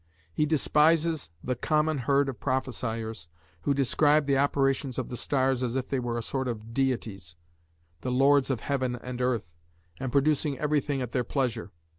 He 0.33 0.47
despises 0.47 1.29
"The 1.43 1.55
common 1.55 1.99
herd 1.99 2.27
of 2.27 2.39
prophesiers 2.39 3.27
who 3.61 3.75
describe 3.75 4.25
the 4.25 4.35
operations 4.39 4.97
of 4.97 5.09
the 5.09 5.15
stars 5.15 5.61
as 5.61 5.75
if 5.75 5.89
they 5.89 5.99
were 5.99 6.17
a 6.17 6.23
sort 6.23 6.47
of 6.47 6.73
deities, 6.73 7.35
the 7.99 8.09
lords 8.11 8.49
of 8.49 8.61
heaven 8.61 8.95
and 8.95 9.21
earth, 9.21 9.53
and 9.99 10.11
producing 10.11 10.57
everything 10.57 11.03
at 11.03 11.11
their 11.11 11.23
pleasure. 11.23 11.71